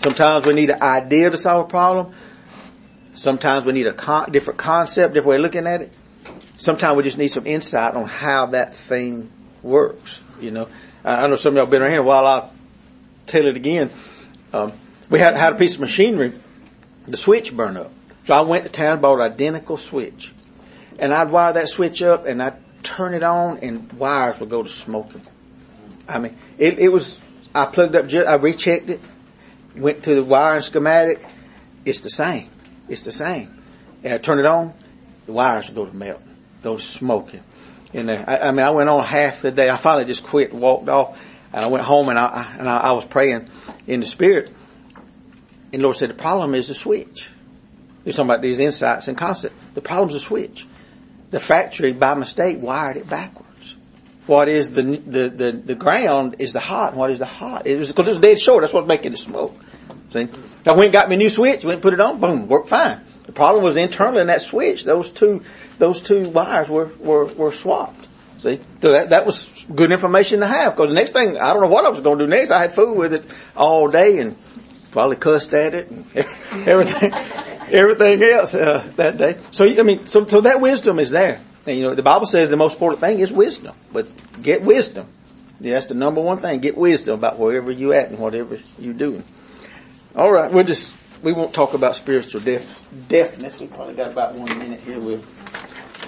[0.04, 2.14] Sometimes we need an idea to solve a problem.
[3.14, 5.94] Sometimes we need a con- different concept, different way of looking at it.
[6.58, 9.32] Sometimes we just need some insight on how that thing
[9.62, 10.20] works.
[10.42, 10.68] You know,
[11.04, 12.04] I know some of y'all been around here.
[12.04, 12.54] While I'll
[13.26, 13.90] tell it again,
[14.54, 14.74] um,
[15.10, 16.34] we had had a piece of machinery,
[17.06, 17.92] the switch burned up.
[18.26, 20.34] So I went to town, and bought an identical switch,
[21.00, 24.64] and I'd wire that switch up, and I'd turn it on, and wires would go
[24.64, 25.22] to smoking.
[26.08, 27.18] I mean, it, it was.
[27.54, 28.12] I plugged up.
[28.14, 29.02] I rechecked it
[29.76, 31.26] went to the wiring schematic,
[31.86, 32.50] it's the same.
[32.88, 33.64] It's the same.
[34.04, 34.74] And I turn it on,
[35.26, 37.44] the wires go to melting, go to smoking.
[37.94, 39.70] And uh, I, I mean, I went on half the day.
[39.70, 41.20] I finally just quit and walked off.
[41.54, 43.50] And I went home and I, and I, I was praying
[43.86, 44.52] in the spirit.
[45.72, 47.30] And Lord said, the problem is the switch.
[48.06, 49.56] You're talking about these insights and concepts.
[49.74, 50.68] The problem's the switch.
[51.32, 53.76] The factory, by mistake, wired it backwards.
[54.26, 57.68] What is the, the, the, the ground is the hot, what is the hot?
[57.68, 59.56] It was, cause it was dead short, that's what's making the smoke.
[60.12, 60.30] See?
[60.66, 62.70] I went and got me a new switch, went and put it on, boom, worked
[62.70, 63.02] fine.
[63.26, 64.84] The problem was internal in that switch.
[64.84, 65.44] Those two,
[65.78, 68.08] those two wires were, were, were swapped.
[68.40, 68.60] See?
[68.82, 71.70] So that, that was good information to have, cause the next thing, I don't know
[71.70, 72.52] what I was gonna do next.
[72.52, 74.36] I had food with it all day and
[74.92, 76.06] probably cussed at it and
[76.68, 77.14] everything,
[77.72, 79.38] everything else uh, that day.
[79.52, 81.40] So I mean, so so that wisdom is there.
[81.66, 83.76] And you know, the Bible says the most important thing is wisdom.
[83.92, 84.08] But
[84.42, 85.10] get wisdom.
[85.60, 86.60] Yeah, that's the number one thing.
[86.60, 89.24] Get wisdom about wherever you at and whatever you're doing.
[90.16, 90.94] All right, we'll just
[91.24, 93.60] we won't talk about spiritual deaf deafness.
[93.60, 95.00] We probably got about one minute here.
[95.00, 95.24] We'll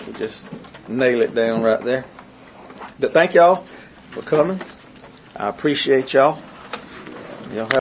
[0.05, 0.45] we'll just
[0.87, 2.05] nail it down right there.
[2.99, 3.65] But thank y'all
[4.11, 4.59] for coming.
[5.35, 6.39] I appreciate y'all.
[7.51, 7.69] Y'all have